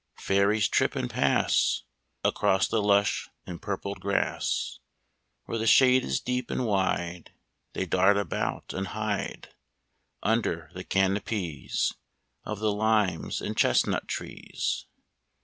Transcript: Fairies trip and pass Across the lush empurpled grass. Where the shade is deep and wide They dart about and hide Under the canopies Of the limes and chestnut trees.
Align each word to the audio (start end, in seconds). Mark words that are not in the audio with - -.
Fairies 0.17 0.67
trip 0.67 0.95
and 0.95 1.11
pass 1.11 1.83
Across 2.23 2.69
the 2.69 2.81
lush 2.81 3.29
empurpled 3.45 3.99
grass. 3.99 4.79
Where 5.45 5.59
the 5.59 5.67
shade 5.67 6.03
is 6.03 6.19
deep 6.19 6.49
and 6.49 6.65
wide 6.65 7.35
They 7.73 7.85
dart 7.85 8.17
about 8.17 8.73
and 8.73 8.87
hide 8.87 9.53
Under 10.23 10.71
the 10.73 10.83
canopies 10.83 11.93
Of 12.45 12.57
the 12.57 12.71
limes 12.73 13.41
and 13.41 13.55
chestnut 13.55 14.07
trees. 14.07 14.87